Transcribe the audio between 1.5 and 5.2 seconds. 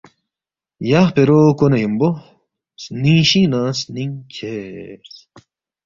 کو نہ یمبو سنینگ شینگ نہ سنیگ کھیرس۔